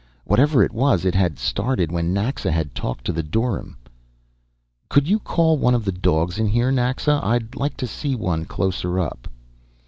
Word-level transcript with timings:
Whatever 0.23 0.63
it 0.63 0.73
was, 0.73 1.05
it 1.05 1.13
had 1.13 1.37
started 1.37 1.91
when 1.91 2.11
Naxa 2.11 2.51
had 2.51 2.73
talked 2.73 3.05
to 3.05 3.11
the 3.13 3.21
dorym. 3.21 3.75
"Could 4.89 5.07
you 5.07 5.19
call 5.19 5.59
one 5.59 5.75
of 5.75 5.85
the 5.85 5.91
dogs 5.91 6.39
in 6.39 6.47
here, 6.47 6.71
Naxa? 6.71 7.21
I'd 7.23 7.55
like 7.55 7.77
to 7.77 7.85
see 7.85 8.15
one 8.15 8.45
closer 8.45 8.99
up." 8.99 9.27